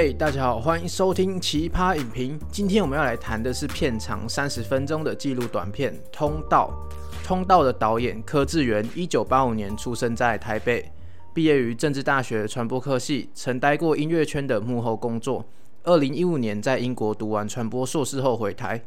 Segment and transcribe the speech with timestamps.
[0.00, 2.38] 嘿，大家好，欢迎收听奇葩影评。
[2.52, 6.70] 今天我们要来谈的是片长三十分钟的纪录短片《通道》。
[7.26, 10.88] 《通道》的导演柯智元，一九八五年出生在台北，
[11.34, 15.44] 毕业于政治大学传播科系，曾待过音乐圈的幕后工作。
[15.82, 18.80] 二零一五年在英国读完传播硕士后回台。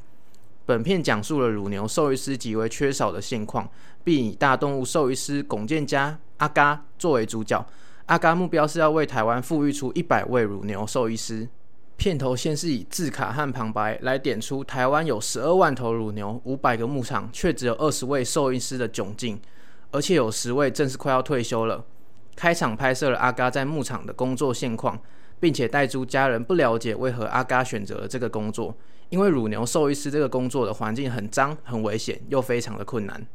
[0.66, 3.70] 本片讲述了乳牛兽医师极为缺少的现况，
[4.06, 7.66] 并以大动物兽医师龚建嘉阿嘎作为主角。
[8.12, 11.48] 阿嘎目标是要为台湾复育出一百位乳牛兽医师。
[11.96, 19.40] 片头先是以字卡和旁白来点出台湾有十二万头乳牛、五百个牧场，却只有二十位兽医师的窘境，
[19.92, 21.86] 而且有十位正是快要退休了。
[22.36, 25.00] 开场拍摄了阿嘎在牧场的工作现况，
[25.40, 28.76] 并且带出家人不了解为何阿嘎选择了这个工作，
[29.08, 33.26] 因为乳牛兽医师这个工作的环境很脏、很危险，又非常的困难。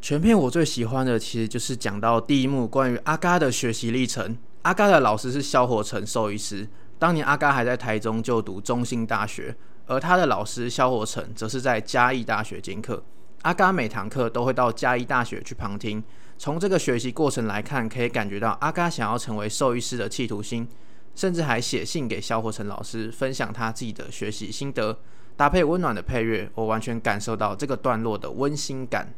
[0.00, 4.36] 全片我最喜欢的其实就是讲到第一幕关于阿嘎的学习历程。
[4.62, 6.66] 阿嘎的老师是萧火成兽医师，
[6.98, 9.54] 当年阿嘎还在台中就读中兴大学，
[9.86, 13.02] 而他的老师萧火成则是在嘉义大学兼课。
[13.42, 16.02] 阿嘎每堂课都会到嘉义大学去旁听，
[16.38, 20.66] 从这个学习过程来看，可以感觉到阿嘎想要成为兽医师的企图心，
[21.14, 24.98] 甚至还写信给萧火成老师分享他自己的学习心得，
[25.36, 29.12] 搭配温暖的配乐，我完全感受到这个段落的温馨感。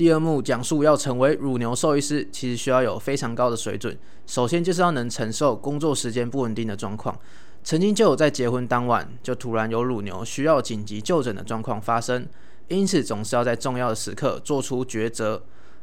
[0.00, 3.94] 第二幕讲述要成为乳牛兽医师，其实需要有非常高的水准。
[4.24, 7.14] 首先就是要能承受工作时间不稳定的状况。
[7.62, 12.26] 曾经就有在结婚当晚就突然有乳牛需要紧急就诊的状况发生，
[12.68, 15.42] 因此总是要在重要的时刻做出抉择。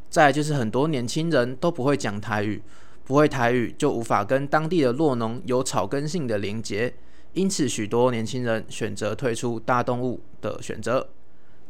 [0.09, 2.63] 再就是很多年轻人都不会讲台语，
[3.03, 6.91] 不会台语就无法跟当地的落农有草根性的连结，
[7.33, 11.07] 因此许多年轻人选择退出大动物的选择。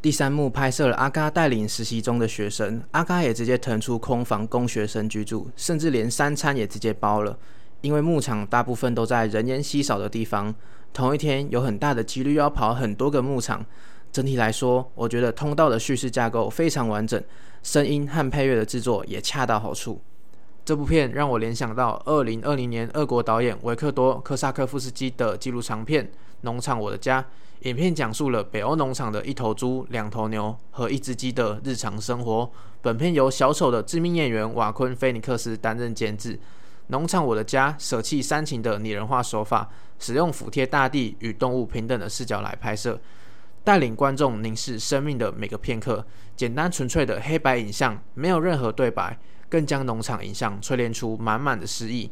[0.00, 7.36] 第三幕拍摄了阿嘎带领实习中的学生，阿嘎也直接腾出空房供学生居住，甚至连三餐也直接包了。
[7.80, 10.54] 因为牧场大部分都在人烟稀少的地方，
[10.92, 13.66] 同一天有很大的几率要跑很多个牧场。
[14.12, 17.20] 整体来说，我觉得通道的叙事架构非常完整，
[17.64, 20.00] 声音和配乐的制作也恰到好处。
[20.68, 26.04] 这部片让我联想到二零二零年俄国导演维克多·科萨科夫斯基的纪录长片
[26.42, 27.22] 《农场我的家》。
[27.60, 32.50] 影片讲述了北欧农场的一头猪、两头牛和一只鸡的日常生活。
[32.82, 36.38] 本片由小丑的知名演员瓦昆·菲尼克斯担任监制。
[36.88, 43.00] 农场我的家舍弃煽情的拟人化手法，使用服贴大地与动物平等的视角来拍摄，
[43.64, 46.04] 带领观众凝视生命的每个片刻。
[46.36, 49.18] 简单纯粹的黑白影像，没有任何对白，
[49.48, 52.10] 更将农场影像淬炼出满满的诗意。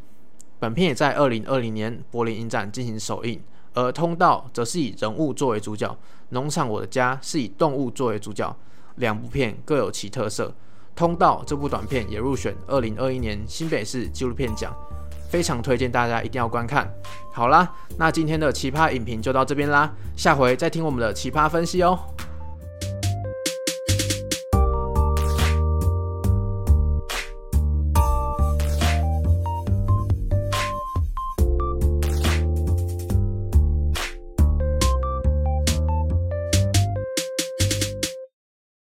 [0.58, 3.41] 本片也在二零二零年柏林影展进行首映。
[3.74, 5.94] 而通道则是以人物作为主角，
[6.30, 8.56] 农场我的家是以动物作为主角，
[8.94, 10.50] 两部片各有其特色。
[10.94, 14.74] 通道这部短片也入选二零二一年新北市纪录片奖，
[15.28, 16.91] 非常推荐大家一定要观看。
[17.34, 21.98] 好啦，那今天的奇葩影评就到这边啦，下回再听我们的奇葩分析哦。